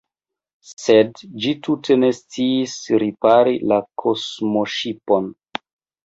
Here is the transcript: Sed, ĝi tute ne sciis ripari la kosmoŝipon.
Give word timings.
Sed, 0.67 1.19
ĝi 1.41 1.51
tute 1.67 1.97
ne 2.03 2.09
sciis 2.19 2.77
ripari 3.03 3.53
la 3.73 3.77
kosmoŝipon. 4.05 5.29